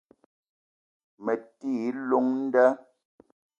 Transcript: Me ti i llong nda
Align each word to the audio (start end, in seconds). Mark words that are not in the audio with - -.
Me 1.27 1.33
ti 1.59 1.71
i 1.89 1.93
llong 2.07 2.29
nda 2.45 2.67